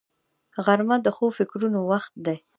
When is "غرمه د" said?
0.65-1.07